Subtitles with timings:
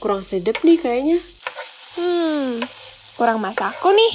[0.00, 1.20] kurang sedap nih kayaknya.
[2.00, 2.56] Hmm,
[3.20, 4.12] kurang masakku nih.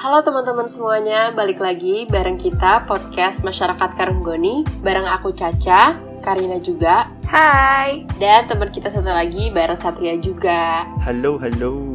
[0.00, 5.92] Halo teman-teman semuanya, balik lagi bareng kita podcast Masyarakat Karunggoni bareng aku Caca,
[6.24, 8.08] Karina juga, Hai.
[8.16, 10.88] dan teman kita satu lagi bareng Satria juga.
[11.04, 11.89] Halo, halo.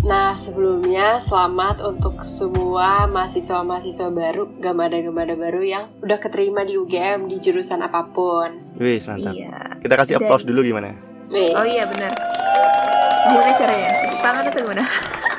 [0.00, 7.36] Nah, sebelumnya selamat untuk semua mahasiswa-mahasiswa baru, gamada-gamada baru yang udah keterima di UGM di
[7.36, 8.72] jurusan apa pun.
[8.80, 9.36] Wih, mantap.
[9.36, 9.52] Iya.
[9.84, 10.96] Kita kasih Dan- applause dulu gimana?
[11.28, 12.10] Nih, Oh iya benar.
[13.20, 13.90] Gimana caranya?
[14.00, 14.84] Tepuk tangan atau gimana?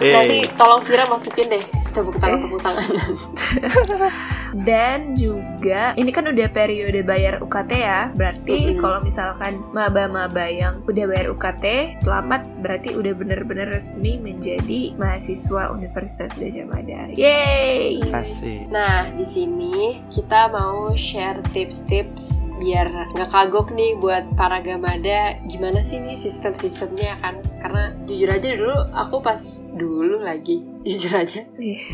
[0.01, 1.61] nanti Eh, tolong Vira masukin deh
[1.93, 2.85] tepuk tangan tepuk tangan.
[4.53, 8.01] Dan juga ini kan udah periode bayar UKT ya.
[8.13, 8.81] Berarti Mm-mm.
[8.83, 16.35] kalau misalkan maba-maba yang udah bayar UKT, selamat berarti udah bener-bener resmi menjadi mahasiswa Universitas
[16.35, 17.11] Gajah Mada.
[17.15, 18.03] Yeay.
[18.11, 18.67] asik.
[18.67, 25.81] Nah, di sini kita mau share tips-tips biar nggak kagok nih buat para gamada gimana
[25.81, 29.41] sih nih sistem-sistemnya kan karena jujur aja dulu aku pas
[29.73, 31.41] dulu lagi jujur aja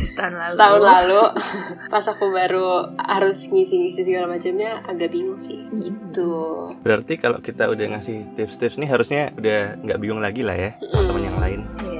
[0.03, 0.55] setahun lalu.
[0.59, 1.23] setahun lalu
[1.93, 7.99] pas aku baru harus ngisi-ngisi segala macamnya agak bingung sih gitu Berarti kalau kita udah
[7.99, 11.61] ngasih tips-tips nih harusnya udah nggak bingung lagi lah ya teman-teman yang lain.
[11.83, 11.96] Dong.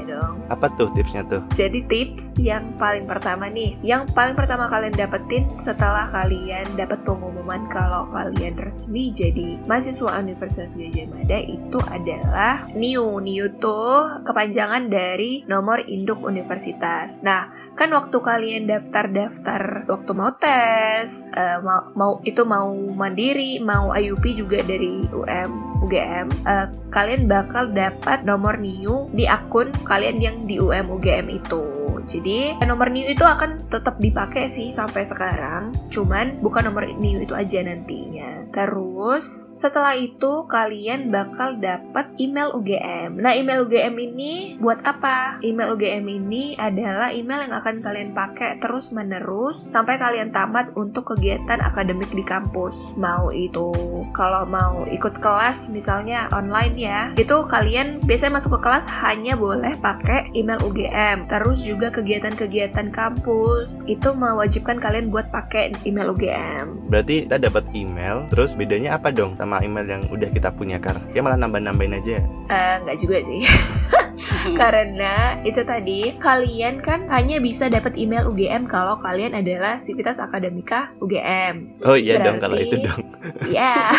[0.48, 1.44] Apa tuh tipsnya tuh?
[1.53, 7.67] Jadi tips yang paling pertama nih, yang paling pertama kalian dapetin setelah kalian dapat pengumuman
[7.72, 13.20] kalau kalian resmi jadi mahasiswa Universitas Gajah Mada itu adalah NIU.
[13.20, 17.22] NIU tuh kepanjangan dari nomor induk universitas.
[17.22, 23.94] Nah, kan waktu kalian daftar-daftar waktu mau tes, eh, mau, mau itu mau mandiri, mau
[23.94, 30.36] IUP juga dari UM UGM, eh, kalian bakal dapat nomor NIU di akun kalian yang
[30.45, 31.86] di UM UGM itu.
[32.08, 37.36] Jadi nomor NIU itu akan tetap dipakai sih sampai sekarang, cuman bukan nomor NIU itu
[37.36, 38.47] aja nantinya.
[38.52, 43.20] Terus setelah itu kalian bakal dapat email UGM.
[43.20, 45.43] Nah email UGM ini buat apa?
[45.43, 51.11] Email UGM ini adalah email yang akan kalian pakai terus menerus sampai kalian tamat untuk
[51.15, 52.95] kegiatan akademik di kampus.
[52.95, 53.70] Mau itu
[54.15, 59.76] kalau mau ikut kelas misalnya online ya, itu kalian biasanya masuk ke kelas hanya boleh
[59.83, 61.27] pakai email UGM.
[61.27, 66.93] Terus juga kegiatan-kegiatan kampus itu mewajibkan kalian buat pakai email UGM.
[66.93, 71.02] Berarti kita dapat email, terus bedanya apa dong sama email yang udah kita punya kar?
[71.17, 72.21] Ya malah nambah-nambahin aja.
[72.53, 73.41] Eh, nggak juga sih.
[74.60, 80.92] Karena itu tadi kalian kan hanya bisa dapat email UGM kalau kalian adalah Sivitas Akademika
[80.98, 81.82] UGM.
[81.82, 83.02] Oh iya dong kalau Berarti- itu dong.
[83.48, 83.92] Ya,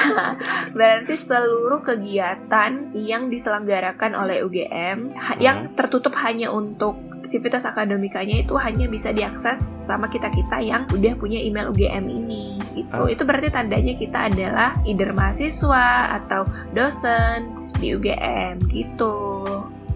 [0.70, 8.54] berarti seluruh kegiatan yang diselenggarakan oleh UGM ha- yang tertutup hanya untuk Sivitas Akademikanya itu
[8.56, 12.56] hanya bisa diakses sama kita-kita yang udah punya email UGM ini.
[12.74, 13.06] Itu Oh.
[13.06, 19.44] itu berarti tandanya kita adalah either mahasiswa atau dosen di UGM gitu.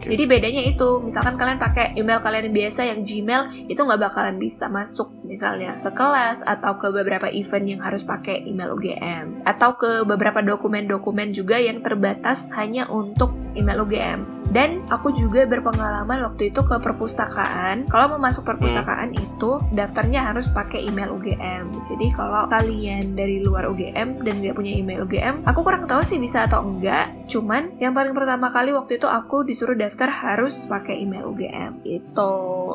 [0.02, 0.18] Oke.
[0.18, 4.34] Jadi bedanya itu, misalkan kalian pakai email kalian yang biasa yang Gmail itu nggak bakalan
[4.34, 9.78] bisa masuk misalnya ke kelas atau ke beberapa event yang harus pakai email UGM atau
[9.78, 14.41] ke beberapa dokumen-dokumen juga yang terbatas hanya untuk email UGM.
[14.52, 17.88] Dan aku juga berpengalaman waktu itu ke perpustakaan.
[17.88, 21.72] Kalau mau masuk perpustakaan itu daftarnya harus pakai email UGM.
[21.88, 26.20] Jadi kalau kalian dari luar UGM dan nggak punya email UGM, aku kurang tahu sih
[26.20, 27.08] bisa atau enggak.
[27.32, 31.80] Cuman yang paling pertama kali waktu itu aku disuruh daftar harus pakai email UGM.
[31.88, 32.32] Itu.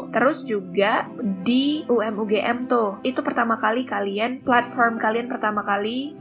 [0.09, 1.05] Terus juga
[1.45, 6.17] di UM UGM tuh, itu pertama kali kalian platform kalian pertama kali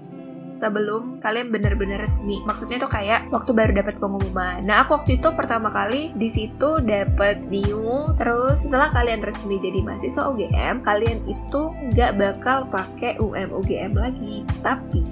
[0.56, 2.40] sebelum kalian bener-bener resmi.
[2.48, 4.64] Maksudnya itu kayak waktu baru dapat pengumuman.
[4.64, 9.84] Nah, aku waktu itu pertama kali di situ dapat new, terus setelah kalian resmi jadi
[9.84, 11.62] mahasiswa UGM, kalian itu
[11.92, 15.04] nggak bakal pakai UM UGM lagi, tapi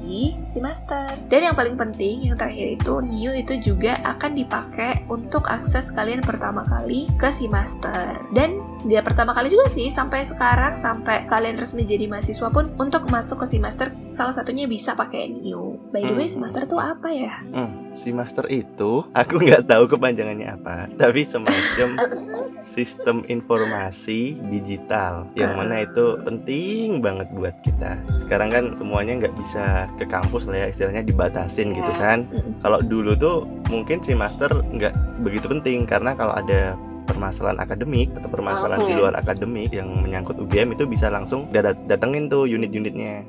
[0.49, 1.21] si master.
[1.29, 6.25] Dan yang paling penting, yang terakhir itu new itu juga akan dipakai untuk akses kalian
[6.25, 8.17] pertama kali ke si master.
[8.33, 13.11] Dan nggak pertama kali juga sih, sampai sekarang sampai kalian resmi jadi mahasiswa pun untuk
[13.11, 15.75] masuk ke si master salah satunya bisa pakai new.
[15.91, 16.41] By the way, Hmm.
[16.41, 17.43] master tuh apa ya?
[17.49, 21.89] Hmm, si master itu aku nggak tahu kepanjangannya apa, tapi semacam
[22.75, 27.95] sistem informasi digital yang mana itu penting banget buat kita.
[28.19, 29.65] Sekarang kan semuanya nggak bisa
[29.95, 32.01] ke kampus lah ya, istilahnya dibatasin gitu Iya.
[32.01, 32.19] kan.
[32.27, 32.59] Mm-mm.
[32.61, 33.37] Kalau dulu tuh
[33.69, 38.95] mungkin si master nggak begitu penting karena kalau ada permasalahan akademik atau permasalahan Langsung di
[38.95, 38.99] ya?
[38.99, 43.29] luar akademik yang menyangkut UGM itu bisa langsung dat- datengin tuh unit-unitnya.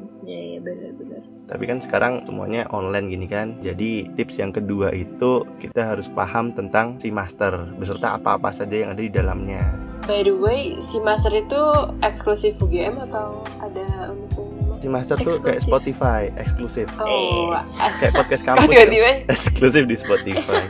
[1.46, 3.58] Tapi kan sekarang semuanya online gini kan.
[3.62, 8.90] Jadi tips yang kedua itu kita harus paham tentang si master beserta apa-apa saja yang
[8.94, 9.62] ada di dalamnya.
[10.06, 11.62] By the way, si master itu
[12.06, 14.46] eksklusif UGM atau ada untuk
[14.86, 15.66] Si master tuh kayak.
[15.66, 16.86] Spotify eksklusif.
[17.02, 17.56] Oh,
[17.98, 18.86] Kayak podcast kampus ya.
[19.34, 20.62] eksklusif di Spotify.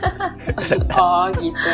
[0.96, 1.72] Oh gitu.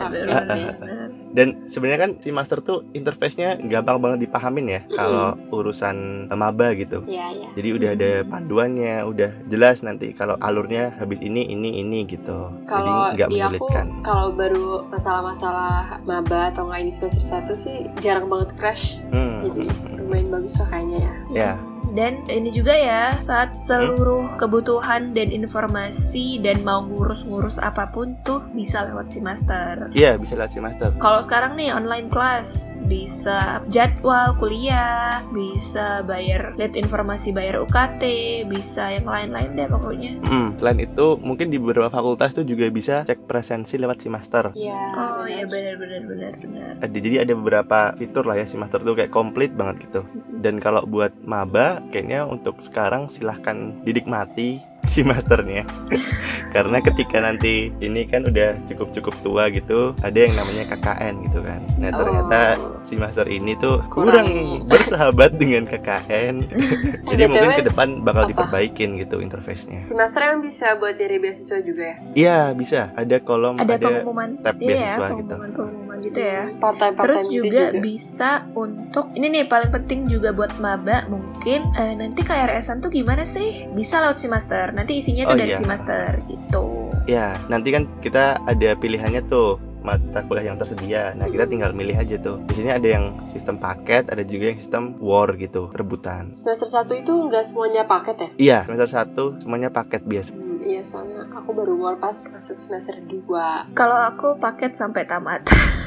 [0.00, 1.20] Oke.
[1.34, 7.02] Dan sebenarnya kan si master tuh interface-nya gampang banget dipahamin ya kalau urusan maba gitu.
[7.10, 7.48] Iya iya.
[7.58, 12.54] Jadi udah ada panduannya, udah jelas nanti kalau alurnya habis ini ini ini gitu.
[12.70, 13.86] Kalau Jadi nggak menyulitkan.
[14.06, 19.02] kalau baru masalah-masalah maba atau nggak ini semester satu sih jarang banget crash.
[19.10, 19.42] Hmm.
[19.42, 19.66] Jadi
[19.98, 21.14] lumayan bagus lah kayaknya ya.
[21.34, 21.52] Ya.
[21.94, 28.42] Dan ini juga ya, saat seluruh kebutuhan dan informasi dan mau ngurus-ngurus apa pun tuh
[28.50, 29.94] bisa lewat si master.
[29.94, 30.90] Iya bisa lihat si master.
[30.98, 38.02] Kalau sekarang nih online class bisa jadwal kuliah, bisa bayar lihat informasi bayar UKT,
[38.50, 40.18] bisa yang lain-lain deh pokoknya.
[40.26, 44.50] Hmm, Selain itu mungkin di beberapa fakultas tuh juga bisa cek presensi lewat si master.
[44.58, 44.80] Iya.
[44.98, 45.30] Oh benar.
[45.30, 46.72] iya benar benar benar benar.
[46.90, 50.02] Jadi ada beberapa fitur lah ya si master tuh kayak komplit banget gitu.
[50.42, 55.64] Dan kalau buat maba kayaknya untuk sekarang silahkan didikmati si masternya
[56.54, 61.40] karena ketika nanti ini kan udah cukup cukup tua gitu ada yang namanya KKN gitu
[61.40, 61.98] kan nah Oh.
[62.02, 62.40] ternyata
[62.82, 64.66] si master ini tuh kurang, Kurang.
[64.66, 66.36] bersahabat dengan KKN
[67.10, 68.30] jadi mungkin ke depan bakal apa?
[68.30, 71.96] diperbaikin gitu interface-nya Si master emang bisa buat dari beasiswa juga ya?
[72.14, 75.34] iya bisa ada kolom Ada, ada, pengumuman tab iya ya, beasiswa gitu.
[75.34, 76.42] pengumuman pengumuman gitu ya.
[76.58, 81.06] Part time part Terus time juga, bisa untuk ini nih paling penting juga buat maba
[81.06, 83.64] mungkin eh, nanti KRS-an tuh gimana sih?
[83.70, 84.73] Bisa lewat si master.
[84.74, 85.58] Nanti isinya tuh Oh, dari iya.
[85.58, 86.62] si master gitu.
[87.04, 91.12] ya nanti kan kita ada pilihannya tuh mata kuliah yang tersedia.
[91.12, 92.40] Nah, kita tinggal milih aja tuh.
[92.42, 96.32] Di sini ada yang sistem paket, ada juga yang sistem war gitu, rebutan.
[96.32, 98.28] Semester satu itu nggak semuanya paket ya?
[98.34, 100.32] Iya, semester 1 semuanya paket biasa.
[100.32, 105.44] Hmm, iya soalnya aku baru war pas masuk semester 2 Kalau aku paket sampai tamat.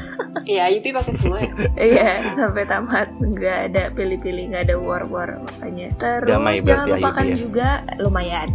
[0.47, 1.51] Iya, Yupi paket semua ya?
[1.91, 5.91] Iya, sampai tamat nggak ada pilih-pilih, nggak ada war-war makanya.
[5.99, 7.35] Terus Damai jangan berarti lupakan ya?
[7.35, 7.69] juga
[7.99, 8.47] lumayan.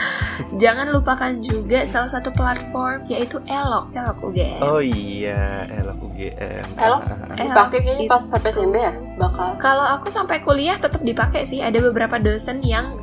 [0.62, 4.60] jangan lupakan juga salah satu platform yaitu Elok, Elok UGM.
[4.62, 6.66] Oh iya, elok UGM.
[6.78, 7.00] Elok?
[7.02, 8.92] Elok Dipakai kayaknya pas PPSMB ya?
[9.18, 11.62] Bakal Kalau aku sampai kuliah tetap dipakai sih.
[11.62, 12.94] Ada beberapa dosen yang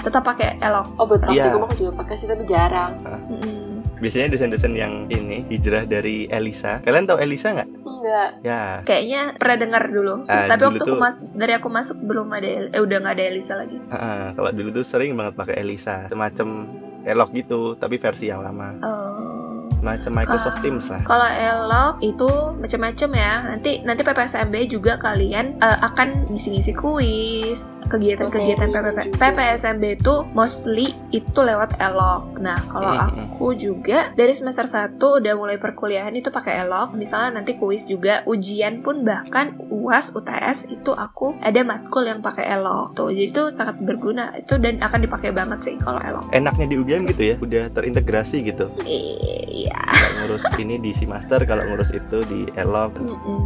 [0.00, 0.86] tetap pakai Elok.
[1.00, 1.20] Oh Iya.
[1.20, 3.73] praktikum aku juga pakai sih tapi jarang Mm-mm.
[4.04, 6.84] Biasanya dosen-dosen yang ini hijrah dari Elisa.
[6.84, 7.68] Kalian tahu Elisa nggak?
[7.80, 10.28] Enggak Ya, Kayaknya pernah dengar dulu.
[10.28, 13.14] Ah, Tapi dulu waktu aku tuh- mas dari aku masuk belum ada eh udah nggak
[13.16, 13.80] ada Elisa lagi.
[13.80, 14.24] heeh.
[14.36, 16.68] kalau dulu tuh sering banget pakai Elisa, semacam
[17.02, 18.76] elok gitu, tapi versi yang lama.
[18.78, 19.43] Oh.
[19.84, 20.62] Semacam Microsoft Ah.
[20.64, 21.00] Teams lah.
[21.04, 23.32] Kalau elok itu macam-macam ya.
[23.52, 29.20] Nanti nanti PPSMB juga kalian eh, akan ngisi-ngisi kuis, kegiatan-kegiatan PPP, juga.
[29.20, 32.40] PPSMB itu mostly itu lewat elok.
[32.40, 33.28] Nah, kalau Mm-mm.
[33.36, 36.96] aku juga dari semester 1 udah mulai perkuliahan itu pakai elok.
[36.96, 42.48] Misalnya nanti kuis juga, ujian pun bahkan UAS, UTS itu aku ada matkul yang pakai
[42.50, 42.96] elok.
[42.96, 46.24] Tuh, jadi itu sangat berguna itu dan akan dipakai banget sih kalau elok.
[46.30, 48.70] Enaknya di UGM gitu ya, udah terintegrasi gitu.
[48.86, 49.73] Iya.
[49.74, 52.94] Kalau ngurus ini di si master, kalau ngurus itu di elok.
[52.98, 53.42] Mm-mm.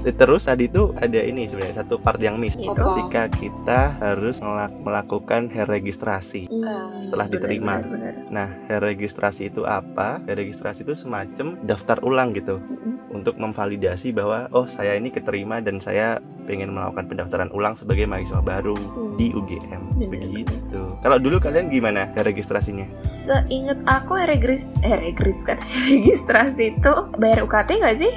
[0.00, 2.56] Terus tadi tuh ada ini sebenarnya satu part yang miss.
[2.56, 2.72] Itu.
[2.72, 6.48] Ketika kita harus melak- melakukan hair registrasi.
[6.48, 7.74] Hmm, Setelah benar, diterima.
[7.84, 8.14] benar, benar.
[8.32, 10.24] Nah, hair registrasi itu apa?
[10.24, 13.12] Hair registrasi itu semacam daftar ulang gitu Mm-mm.
[13.12, 16.16] untuk memvalidasi bahwa oh saya ini keterima dan saya
[16.48, 18.74] pengen melakukan pendaftaran ulang sebagai mahasiswa baru
[19.20, 20.00] di UGM.
[20.00, 20.80] Benar, Begitu.
[21.04, 22.88] Kalau dulu kalian gimana registrasinya?
[22.88, 25.60] Seingat aku regis eh regis kan
[25.92, 28.12] registrasi itu bayar UKT nggak sih?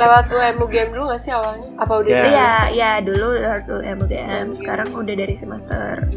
[0.00, 1.68] Lewat UM UGM dulu gak sih awalnya?
[1.76, 2.24] Apa udah Ya.
[2.24, 4.46] Iya iya dulu waktu MUGM MUGM.
[4.56, 6.08] sekarang udah dari semester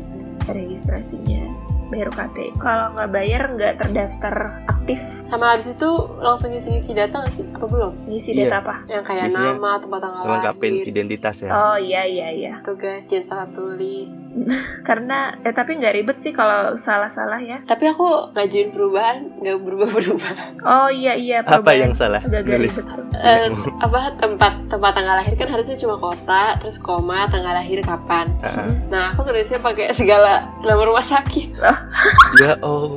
[0.48, 1.52] registrasinya
[1.92, 2.38] bayar UKT.
[2.64, 4.36] Kalau nggak bayar nggak terdaftar
[4.80, 7.46] aktif Sama habis itu langsung ngisi-ngisi data gak sih?
[7.48, 7.94] Apa belum?
[8.08, 8.50] ngisi Iya.
[8.50, 8.76] data apa?
[8.88, 11.50] Yang kayak Biasanya nama, tempat tanggal Melengkapi lahir identitas ya.
[11.52, 12.54] Oh iya iya iya.
[12.60, 14.12] Tuh guys, jangan salah tulis
[14.88, 17.62] Karena eh tapi nggak ribet sih kalau salah-salah ya.
[17.64, 20.32] Tapi aku ngajuin perubahan Gak berubah-berubah
[20.66, 21.38] Oh iya iya.
[21.40, 21.78] Apa perubahan.
[21.80, 22.22] yang salah?
[22.24, 22.74] Nulis.
[22.74, 22.98] ribet.
[23.20, 28.32] Eh, Apa tempat tempat tanggal lahir kan harusnya cuma kota Terus koma, tanggal lahir kapan
[28.40, 28.70] Heeh.
[28.88, 31.52] Nah aku tulisnya pakai segala nama rumah sakit
[32.42, 32.96] Ya Allah.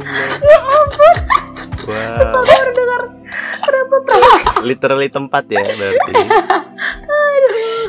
[1.82, 2.18] Wow.
[2.20, 3.02] Aku baru dengar
[4.62, 6.12] Literally tempat ya berarti.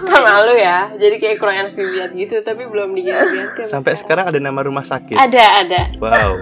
[0.04, 1.78] Kan malu ya Jadi kayak kurang enak
[2.12, 5.14] gitu Tapi belum diganti-ganti Sampai sekarang ada nama rumah sakit.
[5.16, 6.42] Ada, ada Wow.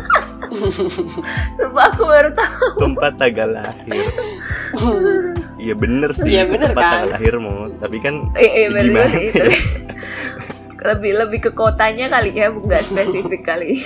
[1.57, 2.65] Sumpah aku baru tahu.
[2.75, 4.03] Tempat tanggal lahir.
[5.55, 6.27] Iya bener sih.
[6.27, 6.91] Iya, itu bener tempat kan?
[6.91, 7.55] tanggal lahirmu.
[7.79, 9.39] Tapi kan Eh, eh bener Gimana itu.
[9.39, 9.55] ya?
[10.91, 13.85] lebih lebih ke kotanya kali ya nggak spesifik kali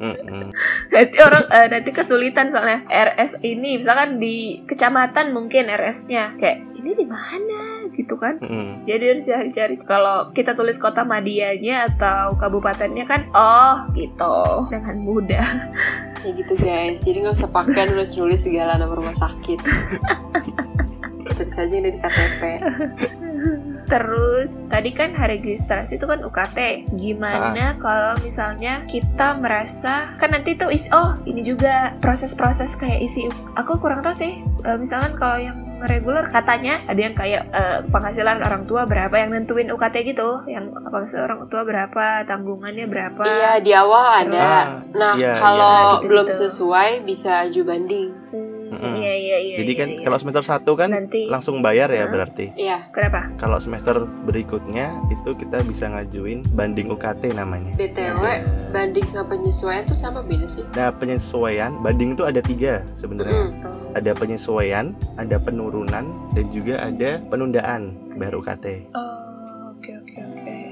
[0.04, 0.48] Mm-mm.
[0.88, 6.96] nanti orang eh, nanti kesulitan soalnya RS ini misalkan di kecamatan mungkin RS-nya kayak ini
[6.96, 8.88] di mana gitu kan Mm-mm.
[8.88, 15.46] jadi harus cari-cari kalau kita tulis kota madianya atau kabupatennya kan oh gitu dengan mudah
[16.20, 19.56] Ya gitu guys, jadi nggak usah pakai nulis-nulis segala nama rumah sakit.
[21.32, 22.42] Tulis aja yang ada di KTP.
[23.90, 26.88] Terus tadi kan hari registrasi itu kan UKT.
[26.94, 33.26] Gimana kalau misalnya kita merasa kan nanti tuh isi oh ini juga proses-proses kayak isi
[33.58, 34.38] aku kurang tahu sih.
[34.62, 39.32] Eh, misalkan kalau yang reguler katanya ada yang kayak eh, penghasilan orang tua berapa yang
[39.32, 43.22] nentuin UKT gitu, yang penghasilan orang tua berapa, tanggungannya berapa.
[43.24, 44.38] Iya di awal ada.
[44.44, 46.08] Ah, Nah iya, kalau iya.
[46.10, 48.10] Belum sesuai bisa aju banding.
[48.30, 48.94] Hmm, Mm-mm.
[49.02, 49.56] iya iya iya.
[49.62, 50.02] Jadi iya, kan iya.
[50.06, 52.54] kalau semester 1 kan nanti langsung bayar ya berarti.
[52.54, 52.86] Iya.
[52.94, 53.30] kenapa?
[53.36, 57.74] Kalau semester berikutnya itu kita bisa ngajuin banding UKT namanya.
[57.74, 58.22] BTW
[58.70, 60.64] banding sama penyesuaian tuh sama beda sih.
[60.78, 63.50] Nah penyesuaian banding itu ada tiga sebenarnya.
[63.50, 63.52] Mm.
[63.90, 68.94] Ada penyesuaian, ada penurunan, dan juga ada penundaan bayar UKT.
[68.94, 69.10] Oh.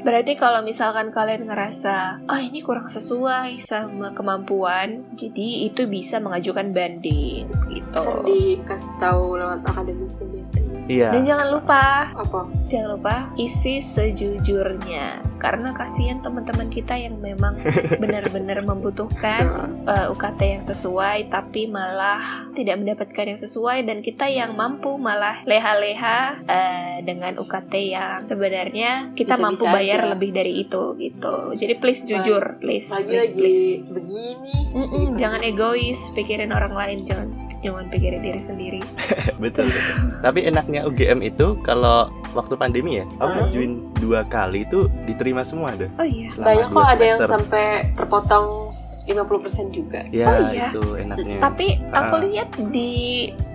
[0.02, 6.70] Berarti kalau misalkan kalian ngerasa, ah ini kurang sesuai sama kemampuan, jadi itu bisa mengajukan
[6.70, 7.92] banding gitu.
[7.92, 10.67] Kan dikasih tahu lewat akademiknya biasanya.
[10.88, 11.12] Iya.
[11.12, 12.48] Dan jangan lupa, Apa?
[12.66, 17.60] jangan lupa isi sejujurnya, karena kasihan teman-teman kita yang memang
[18.02, 19.44] benar-benar membutuhkan
[19.84, 25.44] uh, UKT yang sesuai, tapi malah tidak mendapatkan yang sesuai, dan kita yang mampu malah
[25.44, 30.10] leha-leha uh, dengan UKT yang sebenarnya kita Bisa-bisa mampu bayar aja.
[30.12, 31.34] lebih dari itu gitu.
[31.54, 33.84] Jadi please Lagi- jujur, please, please, Lagi-lagi please.
[33.86, 34.56] begini.
[34.70, 37.28] Mm-mm, lagi jangan egois, pikirin orang lain, jangan
[37.60, 38.80] jangan pikirin diri sendiri.
[39.42, 39.96] betul, betul.
[40.20, 43.36] Tapi enaknya UGM itu kalau waktu pandemi ya, aku Hah?
[43.44, 45.90] ngajuin dua kali itu diterima semua deh.
[45.96, 46.28] Oh iya.
[46.34, 48.70] Banyak kok ada yang sampai terpotong
[49.08, 50.04] 50% juga.
[50.12, 50.68] Ya Oh, iya.
[50.68, 51.40] itu enaknya.
[51.40, 52.22] Tapi aku Ah.
[52.22, 52.90] lihat di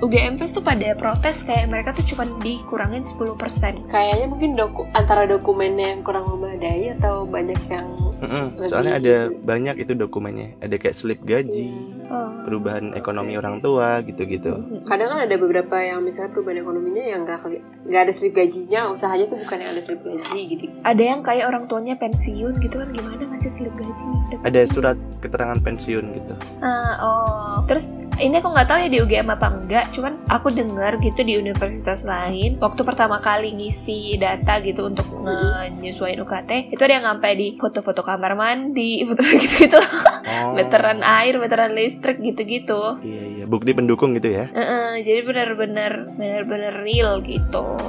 [0.02, 3.78] UGM Fest tuh pada protes kayak mereka tuh cuma dikurangin 10%.
[3.86, 7.86] Kayaknya mungkin doku antara dokumennya yang kurang memadai atau banyak yang
[8.18, 9.46] Mm-mm, lebih Soalnya ada gitu.
[9.46, 10.50] banyak itu dokumennya.
[10.58, 11.70] Ada kayak slip gaji,
[12.13, 12.29] Oh.
[12.46, 14.53] perubahan ekonomi orang tua gitu-gitu.
[14.86, 18.86] kadang kan ada beberapa yang misalnya perubahan ekonominya yang nggak keli- nggak ada slip gajinya
[18.88, 22.75] usahanya tuh bukan yang ada slip gaji gitu Ada yang kayak orang tuanya pensiun gitu
[22.75, 24.05] kan gimana ngasih slip gaji?
[24.43, 26.34] Ada surat keterangan pensiun gitu.
[26.60, 27.55] Ah, oh.
[27.65, 31.34] Terus ini aku nggak tahu ya di UGM apa enggak, cuman aku dengar gitu di
[31.36, 35.08] universitas lain waktu pertama kali ngisi data gitu untuk
[35.74, 39.79] nyesuaiin UKT, itu ada yang sampai di foto-foto kamar mandi, foto gitu-gitu,
[40.24, 40.51] Oh.
[40.53, 43.00] meteran air, meteran listrik gitu-gitu.
[43.00, 44.52] Iya iya, bukti pendukung gitu ya.
[44.52, 47.80] Heeh, jadi benar-benar benar-benar real gitu.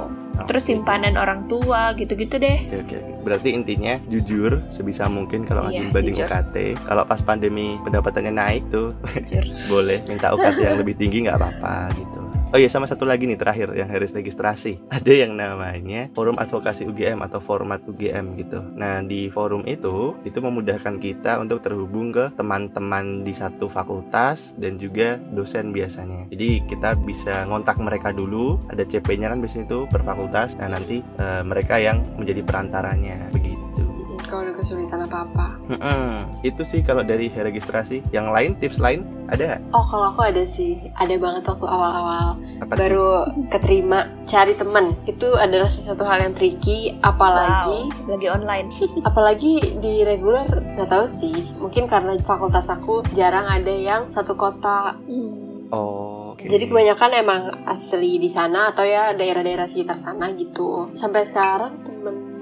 [0.47, 0.75] Terus Oke.
[0.75, 2.67] simpanan orang tua gitu-gitu deh.
[2.67, 3.11] Oke, oke, oke.
[3.23, 6.27] Berarti intinya jujur sebisa mungkin kalau Iya, banding jujur.
[6.27, 6.55] UKT.
[6.83, 8.91] Kalau pas pandemi pendapatannya naik tuh
[9.71, 12.19] boleh minta UKT yang lebih tinggi nggak apa-apa gitu.
[12.55, 14.79] Oh iya sama satu lagi nih terakhir yang harus registrasi.
[14.95, 18.63] Ada yang namanya Forum Advokasi UGM atau Format UGM gitu.
[18.79, 24.79] Nah di forum itu itu memudahkan kita untuk terhubung ke teman-teman di satu fakultas dan
[24.79, 26.31] juga dosen biasanya.
[26.31, 28.55] Jadi kita bisa ngontak mereka dulu.
[28.71, 30.55] Ada CP-nya kan biasanya itu per fakultas.
[30.55, 33.64] Nah nanti eh, mereka yang menjadi perantaranya begitu.
[34.35, 36.35] Kalau ada kesulitan apa apa Mm-mm.
[36.43, 38.03] Itu sih kalau dari registrasi.
[38.11, 39.61] Yang lain tips lain ada nggak?
[39.71, 42.37] oh kalau aku ada sih ada banget waktu awal-awal
[42.69, 48.67] baru keterima cari teman itu adalah sesuatu hal yang tricky apalagi Wow, lagi online.
[49.09, 54.99] apalagi di reguler nggak tahu sih mungkin karena fakultas aku jarang ada yang satu kota
[55.73, 56.45] Oh, oke.
[56.45, 60.93] Jadi kebanyakan emang asli di sana atau ya daerah-daerah sekitar sana gitu.
[60.93, 61.73] Sampai sekarang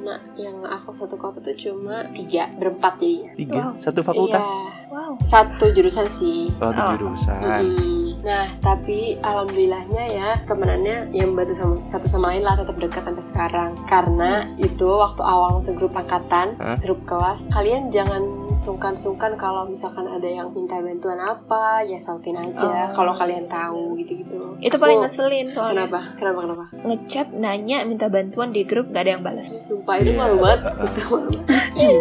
[0.03, 3.31] temen yang aku satu kota tuh cuma tiga berempat jadinya.
[3.39, 3.79] tiga Wow.
[3.79, 4.43] satu fakultas.
[4.43, 5.13] Iya, Wow.
[5.23, 6.51] satu jurusan sih.
[6.59, 6.91] Oh, di Oh.
[6.99, 7.39] jurusan.
[7.39, 8.01] Mm-mm.
[8.23, 13.23] Nah, tapi alhamdulillahnya ya temenannya yang bantu sama satu sama lain lah tetap dekat sampai
[13.23, 13.71] sekarang.
[13.83, 16.79] Karena itu waktu awal masuk grup angkatan, Hah?
[16.79, 22.89] grup kelas, kalian jangan sungkan-sungkan kalau misalkan ada yang minta bantuan apa, ya sautin aja
[22.89, 22.95] Oh.
[22.95, 24.55] kalau kalian tahu gitu-gitu.
[24.59, 25.85] Itu paling Aku- ngeselin soalnya.
[25.85, 25.99] Kenapa?
[26.15, 26.39] Kenapa?
[26.39, 26.65] Kenapa?
[26.79, 29.49] Ngechat nanya minta bantuan di grup gak ada yang balas.
[29.49, 30.59] Sumpah itu malu banget.
[30.85, 31.97] Itu malu banget.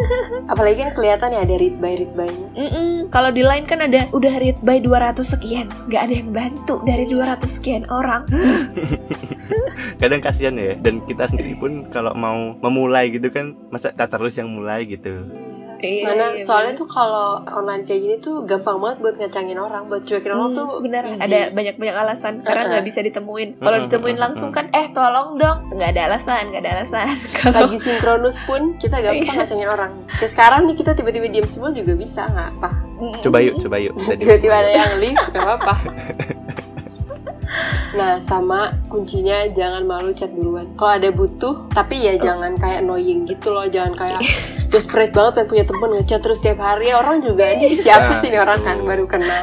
[0.47, 2.49] Apalagi kan kelihatan ya ada read by read by-nya.
[2.55, 2.89] Mm-mm.
[3.09, 7.05] Kalau di line kan ada udah read by 200 sekian, nggak ada yang bantu dari
[7.05, 8.29] 200 sekian orang.
[10.01, 10.77] Kadang kasihan ya.
[10.77, 15.25] Dan kita sendiri pun kalau mau memulai gitu kan, masa tak terus yang mulai gitu.
[15.83, 19.83] Iya, Mana iya, soalnya tuh kalau online kayak gini tuh gampang banget buat ngacangin orang,
[19.87, 23.79] buat cuekin orang Hmm, tuh benar ada banyak banyak alasan karena nggak bisa ditemuin kalau
[23.83, 28.39] ditemuin langsung kan eh tolong dong nggak ada alasan nggak ada alasan kalau lagi sinkronus
[28.43, 29.35] pun kita gampang Iya.
[29.37, 29.93] ngacangin orang.
[30.13, 32.71] Kayak sekarang nih kita tiba-tiba diam semua juga bisa nggak apa.
[33.19, 33.95] Coba yuk, coba yuk.
[34.21, 35.75] Tiba-tiba ada yang leave nggak apa-apa.
[37.93, 40.73] Nah, sama kuncinya jangan malu chat duluan.
[40.75, 44.21] Kalau ada butuh, tapi ya jangan kayak annoying gitu loh, jangan kayak
[44.73, 46.91] desperate banget pengen punya temen ngechat terus tiap hari.
[46.91, 48.87] Orang juga ini siapa Nah, sih ini orang kan tuh.
[48.89, 49.43] baru kenal.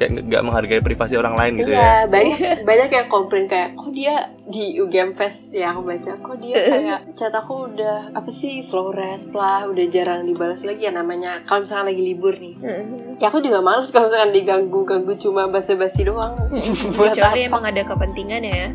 [0.00, 1.76] Kayak nggak- menghargai privasi orang lain gitu ya.
[1.76, 6.36] Iya, banyak banyak yang komplain kayak kok dia di UGM Fest ya aku baca kok
[6.38, 10.90] dia kayak chat aku udah apa sih slow resp lah, udah jarang dibalas lagi ya
[10.90, 12.56] namanya kalau misalkan lagi libur nih.
[12.56, 13.16] Mm-mm.
[13.16, 16.34] Ya aku juga males kalau misalkan diganggu-ganggu cuma basa-basi doang.
[16.96, 17.48] Buat kecuali apa?
[17.50, 18.72] emang ada kepentingan ya.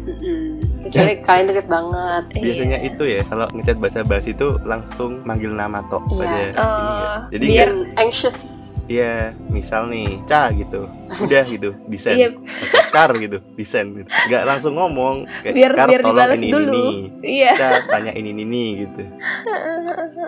[0.81, 2.23] Kecuali kalian deket banget.
[2.35, 2.87] Biasanya Iya.
[2.87, 6.21] itu ya kalau ngechat basa-basi itu langsung manggil nama tok Iya.
[6.21, 6.41] aja.
[6.55, 7.13] Oh, Iya.
[7.31, 8.39] Jadi Biar nggak- anxious.
[8.85, 12.29] Iya, misal nih, ca gitu, udah gitu, desain, Iya.
[12.93, 16.85] Kar gitu, desain gitu, nggak langsung ngomong, kayak Biar- kar biar tolong ini dulu." ini,
[17.25, 19.01] iya ca tanya ini ini gitu,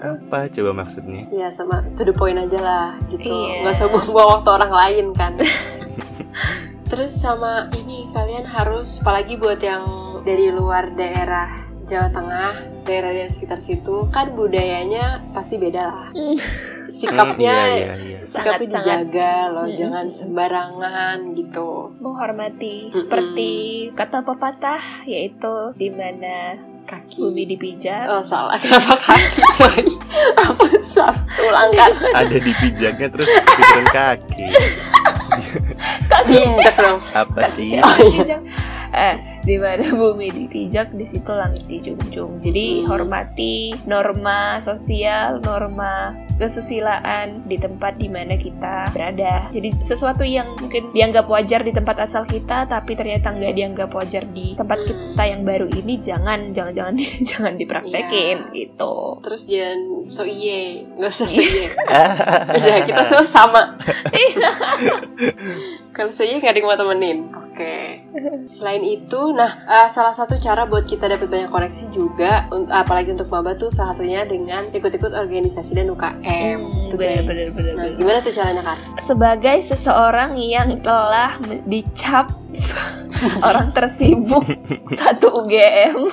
[0.02, 1.30] apa coba maksudnya?
[1.30, 3.30] Ya sama to the point aja lah gitu.
[3.30, 3.62] Iya.
[3.62, 5.34] Nggak usah buang waktu orang lain kan.
[6.90, 9.84] Terus sama ini kalian harus apalagi buat yang
[10.24, 12.52] dari luar daerah Jawa Tengah,
[12.88, 16.08] daerah daerah sekitar situ kan budayanya pasti beda lah.
[16.98, 18.20] Sikapnya Hmm, iya, iya, iya.
[18.24, 18.72] sikapnya Sangat-sangat.
[19.06, 19.78] dijaga loh, Mm-mm.
[19.78, 21.70] jangan sembarangan gitu.
[21.98, 22.98] menghormati Mm-mm.
[22.98, 23.52] seperti
[23.94, 27.20] kata pepatah yaitu di mana Kaki.
[27.20, 29.42] bumi dipijak Oh salah, kenapa kaki?
[29.54, 29.86] Sorry,
[30.34, 31.20] apa salah?
[31.38, 34.48] Ulangkan, Ada di pijaknya terus pikiran kaki,
[36.28, 37.00] diinjak dong.
[37.14, 37.78] apa sih?
[37.78, 38.38] Oh iya.
[38.90, 39.16] Eh
[39.48, 42.88] di mana bumi dipijak di situ langit dijunjung jadi Hmm.
[42.90, 50.92] hormati norma sosial norma kesusilaan di tempat di mana kita berada jadi sesuatu yang mungkin
[50.92, 54.88] dianggap wajar di tempat asal kita tapi ternyata nggak dianggap wajar di tempat Hmm.
[55.16, 56.96] kita yang baru ini jangan jangan jangan
[57.30, 58.52] jangan dipraktekin Iya.
[58.54, 61.68] gitu Terus jangan so iye, nggak usah so iye.
[62.50, 63.64] Udah kita semua sama.
[65.92, 67.18] Kalau so iye nggak ada yang mau temenin.
[67.28, 67.47] Oke.
[68.54, 73.12] Selain itu, nah eh, salah satu cara buat kita dapat banyak koneksi juga, un- apalagi
[73.12, 76.58] untuk maba tuh salah satunya dengan ikut-ikut organisasi dan UKM.
[76.60, 77.26] Hmm, Tuh, bener, guys.
[77.26, 77.98] bener, bener, Nah, bener.
[77.98, 78.78] gimana tuh caranya kan?
[79.00, 82.32] sebagai seseorang yang telah dicap
[83.48, 84.44] orang tersibuk
[85.00, 86.10] satu UGM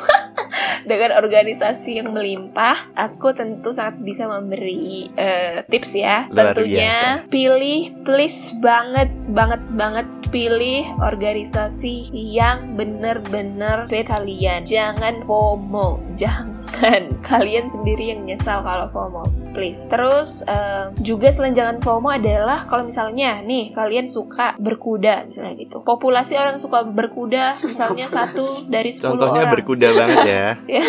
[0.90, 6.26] dengan organisasi yang melimpah, aku tentu sangat bisa memberi eh, tips ya.
[6.30, 14.66] Luar Tentunya pilih please banget banget banget pilih organisasi yang bener-bener fit kalian.
[14.66, 19.24] Jangan FOMO, jangan kalian sendiri yang nyesal kalau FOMO.
[19.54, 19.86] Please.
[19.86, 25.86] Terus eh, juga selain jangan FOMO adalah kalau misalnya nih kalian suka berkuda misalnya gitu.
[25.86, 29.54] Populasi orang suka berkuda misalnya satu dari sepuluh Contohnya orang.
[29.54, 30.33] berkuda banget ya.
[30.34, 30.82] Ya.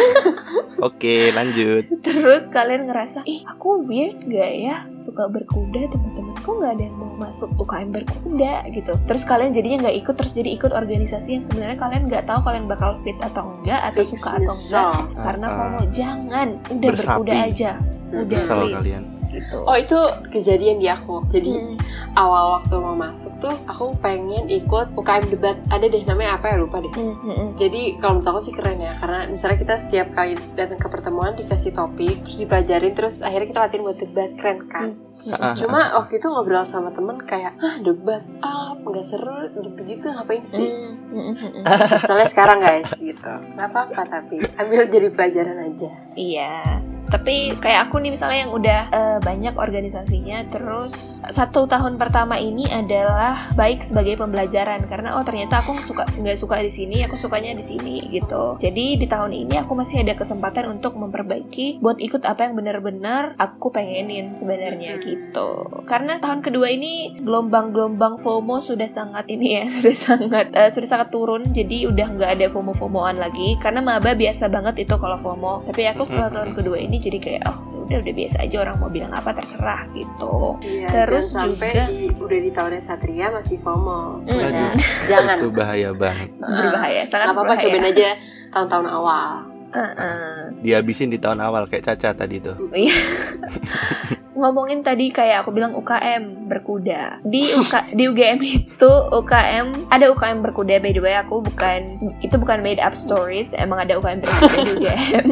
[0.78, 1.88] Oke, lanjut.
[2.02, 7.14] Terus kalian ngerasa, ih aku weird gak ya suka berkuda teman-temanku nggak ada yang mau
[7.18, 8.92] masuk UKM berkuda gitu.
[9.06, 12.66] Terus kalian jadinya nggak ikut, terus jadi ikut organisasi yang sebenarnya kalian nggak tahu kalian
[12.66, 14.94] bakal fit atau enggak atau Fix suka atau enggak.
[15.16, 15.58] Karena Ah, ah.
[15.58, 17.08] FOMO jangan, udah Bersapi.
[17.08, 17.72] berkuda aja,
[18.12, 18.76] udah Kesel please.
[18.76, 19.04] kalian.
[19.26, 19.58] Gitu.
[19.62, 20.00] Oh itu
[20.32, 21.20] kejadian di aku.
[21.28, 21.76] Jadi Hmm.
[22.16, 25.60] Awal waktu mau masuk tuh aku pengen ikut UKM debat.
[25.70, 26.92] Ada deh namanya apa ya lupa deh.
[26.96, 27.48] Hmm, hmm.
[27.60, 31.36] Jadi kalau menurut aku sih keren ya karena misalnya kita setiap kali datang ke pertemuan
[31.36, 34.90] dikasih topik terus dipelajarin terus akhirnya kita latihan buat debat keren kan.
[35.26, 40.06] Ah, ah, Cuma waktu itu ngobrol sama temen kayak ah debat ah nggak seru gitu-gitu
[40.06, 40.70] ngapain sih?
[42.06, 45.90] Soalnya sekarang guys gitu nggak apa-apa tapi ambil jadi pelajaran aja.
[46.14, 46.75] Iya.
[47.06, 52.66] Tapi kayak aku nih misalnya yang udah eh, banyak organisasinya, terus satu tahun pertama ini
[52.66, 57.54] adalah baik sebagai pembelajaran karena oh ternyata aku suka nggak suka di sini, aku sukanya
[57.54, 58.58] di sini gitu.
[58.58, 63.38] Jadi di tahun ini aku masih ada kesempatan untuk memperbaiki buat ikut apa yang benar-benar
[63.38, 65.02] aku pengenin sebenarnya Hmm.
[65.02, 65.50] gitu.
[65.86, 71.10] Karena tahun kedua ini gelombang-gelombang FOMO sudah sangat ini ya, sudah sangat eh, sudah sangat
[71.10, 71.44] turun.
[71.48, 75.68] Jadi udah nggak ada FOMO-FOMOan lagi karena maba biasa banget itu kalau FOMO.
[75.68, 76.36] Tapi aku setelah Mhm.
[76.36, 79.86] tahun kedua ini jadi kayak oh udah udah biasa aja orang mau bilang apa terserah
[79.92, 80.58] gitu.
[80.60, 84.02] Iya, Terus jangan sampai juga- di, udah di tahunnya Satria masih FOMO.
[84.22, 84.32] Mm.
[84.32, 84.72] Udah,
[85.06, 85.38] jangan.
[85.38, 86.30] Itu bahaya banget.
[86.62, 87.64] Berbahaya, sangat Gak apa-apa berbahaya.
[87.64, 88.10] cobain aja
[88.50, 89.30] tahun-tahun awal.
[89.70, 90.34] Heeh.
[90.62, 92.56] Dihabisin di tahun awal kayak Caca tadi tuh.
[94.36, 97.24] Ngomongin tadi kayak aku bilang UKM berkuda.
[97.24, 102.36] Di UK, di UGM itu UKM ada UKM berkuda by the way aku bukan itu
[102.36, 105.26] bukan made up stories, emang ada UKM berkuda di UGM.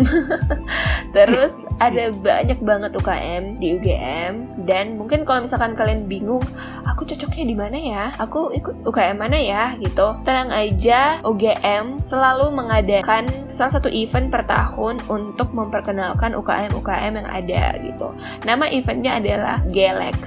[1.16, 6.44] Terus ada banyak banget UKM di UGM dan mungkin kalau misalkan kalian bingung,
[6.88, 8.04] aku cocoknya di mana ya?
[8.24, 9.76] Aku ikut UKM mana ya?
[9.80, 10.08] Gitu.
[10.24, 17.64] Tenang aja, UGM selalu mengadakan salah satu event per tahun untuk memperkenalkan UKM-UKM yang ada
[17.84, 18.08] gitu.
[18.48, 20.18] Nama eventnya adalah Galax.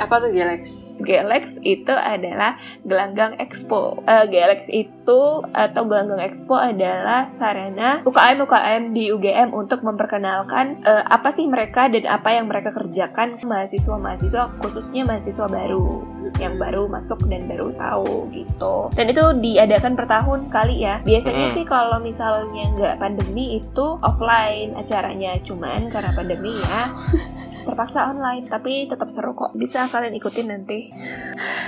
[0.00, 0.96] Apa tuh Galax?
[1.00, 4.00] Galax itu adalah gelanggang expo.
[4.04, 5.20] Uh, Galax itu
[5.52, 12.04] atau gelanggang expo adalah sarana UKM-UKM di UGM untuk memperkenalkan uh, apa sih mereka dan
[12.08, 16.04] apa yang mereka kerjakan mahasiswa-mahasiswa khususnya mahasiswa baru
[16.36, 18.92] yang baru masuk dan baru tahu gitu.
[18.96, 21.00] Dan itu diadakan per tahun kali ya.
[21.04, 21.56] Biasanya Hmm.
[21.56, 26.92] sih kalau misalnya nggak pandemi itu offline acaranya, cuman karena pandemi ya
[27.64, 29.52] terpaksa online tapi tetap seru kok.
[29.56, 30.90] Bisa kalian ikutin nanti.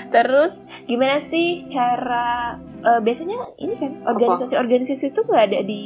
[0.09, 5.85] Terus gimana sih cara eh, biasanya ini kan organisasi-organisasi itu nggak ada di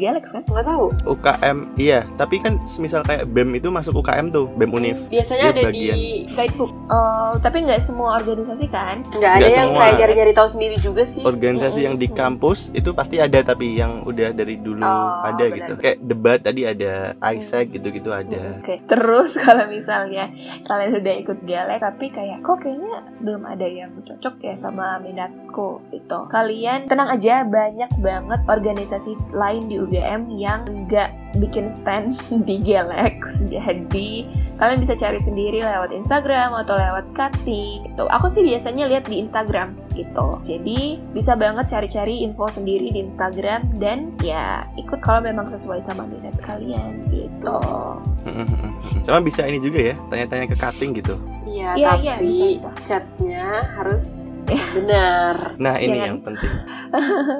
[0.00, 0.42] Galax kan?
[0.42, 0.86] Nggak tahu.
[1.06, 2.00] UKM iya.
[2.16, 5.94] Tapi kan misal kayak BEM itu masuk UKM tuh BEM Univ Biasanya Dia ada bagian.
[5.94, 6.72] di guidebook.
[6.88, 9.04] Oh tapi nggak semua organisasi kan?
[9.10, 9.80] Nggak ada Nggak yang semua.
[9.80, 11.22] kayak nyari-nyari tahu sendiri juga sih.
[11.22, 15.56] organisasi yang di kampus itu pasti ada tapi yang udah dari dulu Oh, ada benar.
[15.60, 18.56] gitu kayak debat tadi ada ISEC gitu-gitu ada.
[18.58, 20.32] Oke, terus kalau misalnya
[20.64, 25.82] kalian udah ikut Galax tapi kayak kok kayaknya belum ada yang cocok ya sama minatku?
[25.90, 26.18] Gitu.
[26.28, 33.46] Kalian tenang aja, banyak banget organisasi lain di UGM yang nggak bikin stand di Galax.
[33.46, 38.04] Jadi kalian bisa cari sendiri lewat Instagram atau lewat cutting gitu.
[38.10, 40.38] Aku sih biasanya lihat di Instagram gitu.
[40.42, 46.06] Jadi bisa banget cari-cari info sendiri di Instagram dan ya ikut kalau memang sesuai sama
[46.06, 47.58] minat kalian gitu.
[49.06, 51.16] sama bisa ini juga ya tanya-tanya ke cutting gitu
[51.50, 52.70] Iya, Iya, tapi iya, bisa, bisa.
[52.86, 54.30] chatnya harus
[54.76, 55.54] benar.
[55.56, 56.06] nah ini Jangan.
[56.06, 56.52] yang penting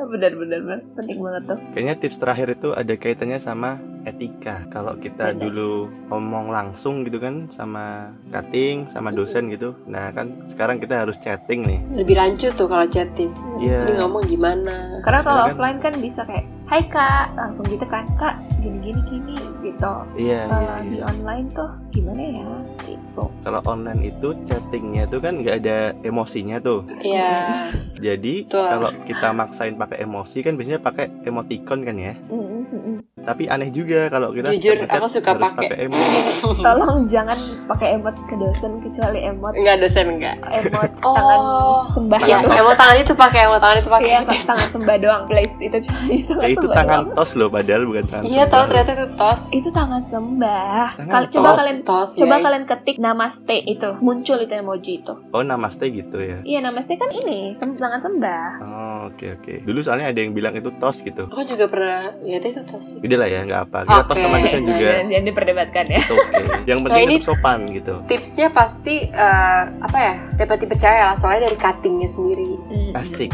[0.08, 0.80] bener-bener bener.
[0.94, 5.40] penting banget tuh kayaknya tips terakhir itu ada kaitannya sama etika kalau kita Benar.
[5.42, 5.70] dulu
[6.08, 11.62] ngomong langsung gitu kan sama cutting sama dosen gitu nah kan sekarang kita harus chatting
[11.62, 13.28] nih Lebih rancu tuh kalau chatting.
[13.58, 13.84] Iya.
[13.84, 15.00] Ini ngomong gimana?
[15.00, 18.78] karena kalau Karena kan- offline kan bisa kayak Hai kak langsung gitu kan kak gini
[18.80, 21.04] gini gini gitu iya kalau iya, di iya.
[21.04, 22.46] online tuh gimana ya
[22.86, 27.50] gitu kalau online itu chattingnya tuh kan nggak ada emosinya tuh Iya.
[27.98, 32.80] jadi kalau kita maksain pakai emosi kan biasanya pakai emoticon kan ya Mm, mm, mm,
[32.86, 32.98] mm.
[33.30, 35.68] Tapi aneh juga kalau kita Jujur, aku suka pakai.
[35.86, 36.18] emosi
[36.56, 40.36] tolong jangan pakai emot ke dosen kecuali emot Enggak dosen enggak.
[40.42, 41.14] emot Oh.
[41.14, 41.40] tangan
[41.88, 44.08] sembah itu emang tangan itu pakai, emang tangan itu pakai.
[44.10, 47.16] Iya, tangan sembah doang please itu cuma itu Ya, itu tangan doang.
[47.16, 49.42] tos loh padahal bukan tangan Iya, tahu ternyata itu tos.
[49.52, 51.32] itu tangan sembah Tangan Kal- tos.
[51.32, 52.42] coba kalian tos, coba guys.
[52.42, 57.08] kalian ketik namaste itu muncul itu emoji itu oh namaste gitu ya Iya namaste kan
[57.08, 58.48] ini sem- tangan sembah.
[58.60, 62.42] oh oke oke dulu soalnya ada yang bilang itu tos gitu Aku juga pernah lihat
[62.42, 62.82] itu tos.
[62.90, 62.98] sih.
[62.98, 64.22] udah lah ya nggak apa kita tos Oke.
[64.22, 65.98] sama dosen juga Jangan, jangan diperdebatkan ya.
[66.00, 70.14] It's oke yang penting ini- tetap sopan gitu Tipsnya pasti eh, apa ya?
[70.36, 72.52] Dapat dipercaya lah soalnya dari cuttingnya sendiri.
[72.90, 73.30] asik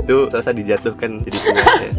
[0.00, 1.90] itu terasa dijatuhkan jadi ya.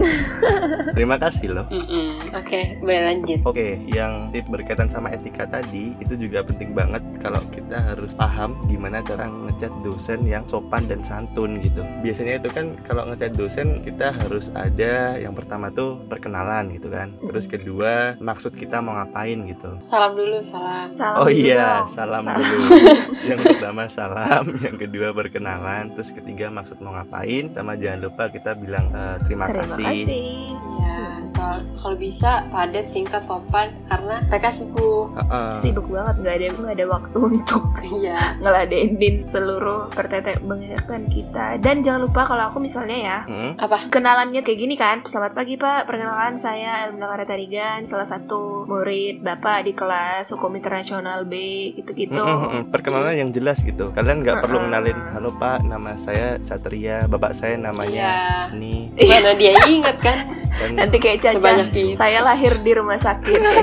[0.91, 2.33] terima kasih loh Mm-mm.
[2.33, 3.39] Oke, boleh lanjut.
[3.43, 8.53] Oke, yang tip berkaitan sama etika tadi itu juga penting banget kalau kita harus paham
[8.65, 11.81] gimana cara ngechat dosen yang sopan dan santun gitu.
[12.01, 17.15] Biasanya itu kan kalau ngechat dosen kita harus ada yang pertama tuh perkenalan gitu kan.
[17.17, 19.69] Terus kedua maksud kita mau ngapain gitu.
[19.79, 20.91] Salam dulu, salam.
[20.93, 21.95] Salam Oh dulu iya, dong.
[21.95, 22.57] salam dulu.
[23.29, 28.53] yang pertama salam, yang kedua perkenalan, terus ketiga maksud mau ngapain, sama jangan lupa kita
[28.53, 29.85] bilang eh, terima, Terima kasih.
[30.05, 30.84] kasih.
[31.25, 35.09] Soal kalau bisa padat, singkat, sopan karena mereka sibuk.
[35.15, 35.49] Heeh.
[35.55, 38.37] Sibuk banget nggak ada nggak ada waktu untuk Iya.
[38.39, 41.57] ngeladenin seluruh pertetek mengingatkan kita.
[41.57, 43.51] Dan jangan lupa kalau aku misalnya ya Mm-mm.
[43.57, 43.89] Apa?
[43.89, 45.01] kenalannya kayak gini kan.
[45.03, 51.23] Selamat pagi Pak, perkenalkan saya Elmina Karetarigan, salah satu murid Bapak di kelas Hukum Internasional
[51.23, 51.33] B
[51.73, 52.15] gitu-gitu.
[52.15, 52.61] Mm-mm, mm-mm.
[52.69, 53.89] Perkenalan yang jelas gitu.
[53.91, 54.67] Kalian nggak perlu Mm-mm.
[54.69, 58.13] kenalin, halo Pak, nama saya Satria, bapak saya namanya Iya.
[58.53, 58.91] ini.
[58.95, 60.17] Mana dia ingat kan?
[60.55, 61.93] Dan Nanti kayak Caca, Sebanyak itu.
[61.93, 63.39] saya lahir di rumah sakit.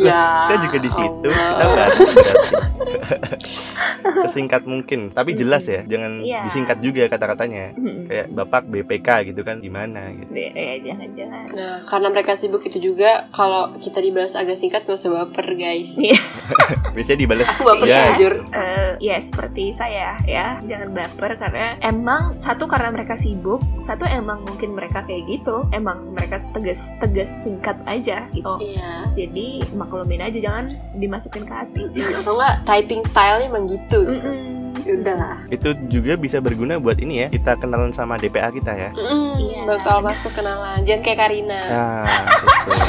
[0.00, 0.48] Ya.
[0.48, 1.28] saya juga di situ.
[1.28, 1.52] Allah.
[1.52, 2.38] Kita bahas berarti.
[4.24, 6.40] sesingkat mungkin, tapi jelas ya, jangan Iya.
[6.46, 7.74] disingkat juga kata-katanya.
[7.74, 8.08] Mm-mm.
[8.08, 10.30] Kayak bapak BPK gitu kan gimana gitu.
[10.32, 11.44] Ya, ya, jangan-jangan.
[11.52, 15.92] Nah, karena mereka sibuk itu juga, kalau kita dibalas agak singkat gak usah baper, guys.
[15.94, 16.16] Iya.
[16.94, 18.34] Biasanya dibalas Aku baper "Iya." sih, jujur.
[18.50, 24.44] Eh, ya seperti saya ya jangan baper karena emang satu karena mereka sibuk satu emang
[24.44, 29.08] mungkin mereka kayak gitu emang mereka tegas tegas singkat aja gitu Iya.
[29.16, 31.82] jadi maklumin aja jangan dimasukin ke hati
[32.14, 34.00] Atau enggak, typing style-nya emang gitu.
[34.04, 34.28] Mm-mm.
[34.28, 34.59] Ya
[34.92, 35.36] Udahlah.
[35.48, 37.28] Itu juga bisa berguna buat ini ya.
[37.28, 38.90] Kita kenalan sama DPA kita ya.
[38.92, 39.60] Mm, Iya.
[39.66, 40.82] Bakal masuk kenalan.
[40.82, 41.60] Jangan kayak Karina.
[41.62, 42.04] Nah,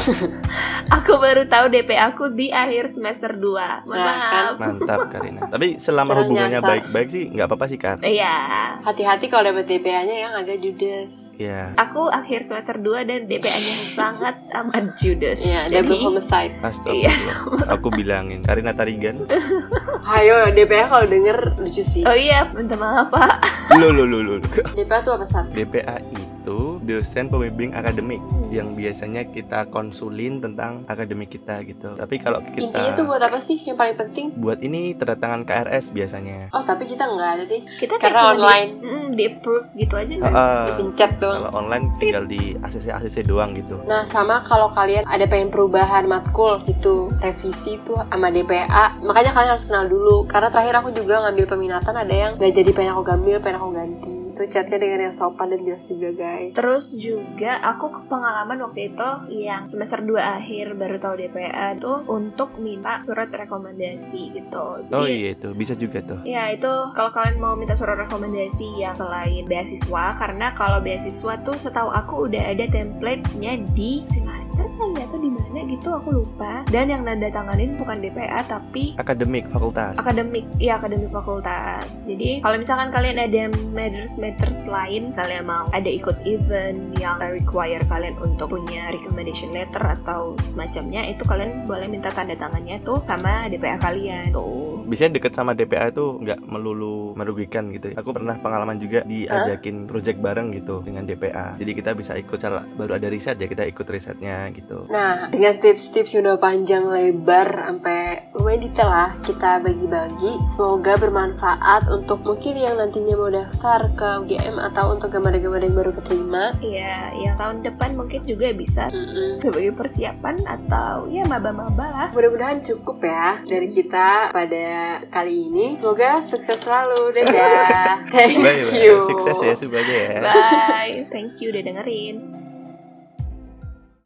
[0.98, 5.42] aku baru tahu DP aku di akhir semester 2 Mohon Nah, maaf Mantap Karina.
[5.48, 7.98] Tapi selama Kurang hubungannya baik-baik sih nggak apa-apa sih Kar.
[8.02, 8.34] Iya
[8.82, 11.38] Hati-hati kalau dapat DPA-nya yang agak judes.
[11.38, 11.78] Iya.
[11.78, 16.54] Aku akhir semester 2 dan DPA-nya sangat amat judes Iya, Jadi, double homicide.
[16.62, 17.38] Astagfirullah.
[17.70, 19.22] Aku bilangin Karina Tarigan.
[20.18, 22.04] Ayo, DPA kalau denger lucu sih.
[22.08, 23.44] Oh iya, minta maaf pak
[23.76, 24.20] lu lu lu.
[24.24, 24.36] lu.
[24.80, 25.46] DPA tuh apa sat?
[25.52, 31.94] DPA itu dosen pembimbing akademik yang biasanya kita konsulin tentang akademik kita gitu.
[31.94, 34.34] Tapi kalau kita Intinya tuh buat apa sih yang paling penting?
[34.36, 36.50] buat ini tanda tangan KRS biasanya.
[36.52, 37.62] Oh, tapi kita nggak ada deh.
[37.78, 38.70] Kita Karena cuma online.
[38.74, 40.66] di, mm, di approve gitu aja kan Heeh.
[40.78, 41.36] Pencet doang.
[41.38, 43.76] kalau online tinggal di ACC ACC doang gitu.
[43.84, 48.68] Nah, sama kalau kalian ada pengen perubahan matkul gitu, revisi tuh sama DPA,
[49.00, 50.26] makanya kalian harus kenal dulu.
[50.26, 53.70] Karena terakhir aku juga ngambil peminatan ada yang gak jadi pengen aku gambil, pengen aku
[53.72, 54.11] ganti.
[54.42, 56.50] Itu chatnya dengan yang sopan dan jelas juga guys.
[56.58, 59.10] Terus juga aku ke pengalaman waktu itu
[59.46, 64.66] yang semester 2 akhir baru tahu DPA tuh untuk minta surat rekomendasi gitu.
[64.90, 66.26] Jadi, Oh iya itu bisa juga tuh.
[66.26, 71.54] Ya itu kalau kalian mau minta surat rekomendasi ya selain beasiswa karena kalau beasiswa tuh
[71.62, 76.54] setahu aku udah ada template-nya di semester kali ya, atau di mana gitu aku lupa
[76.74, 79.94] dan yang nanda tanganin bukan DPA tapi Akademik fakultas.
[80.02, 83.42] akademik ya akademik fakultas jadi kalau misalkan kalian ada
[83.78, 89.84] matters matters lain misalnya mau ada ikut event yang require kalian untuk punya recommendation letter
[90.02, 95.34] atau semacamnya itu kalian boleh minta tanda tangannya tuh sama DPA kalian tuh Biasanya deket
[95.36, 97.96] sama DPA itu nggak melulu merugikan gitu.
[97.96, 101.56] Aku pernah pengalaman juga diajakin project bareng gitu dengan DPA.
[101.56, 104.90] Jadi kita bisa ikut salah baru ada riset ya kita ikut risetnya gitu.
[104.92, 110.32] Nah, dengan tips-tips yang udah panjang lebar sampai lumayan detail lah kita bagi-bagi.
[110.52, 115.92] Semoga bermanfaat untuk mungkin yang nantinya mau daftar ke UGM atau untuk gambar-gambar yang baru
[115.98, 116.54] keterima.
[116.62, 119.42] Iya, yang tahun depan mungkin juga bisa Mm-mm.
[119.42, 122.08] sebagai persiapan atau ya maba-maba lah.
[122.14, 125.68] Mudah-mudahan cukup ya dari kita pada kali ini.
[125.82, 127.14] Semoga sukses selalu.
[127.18, 128.06] Dadah.
[128.14, 128.78] Thank Bye bye.
[128.78, 128.96] you.
[129.10, 130.12] Sukses ya semuanya ya.
[130.22, 132.41] Bye, thank you udah dengerin.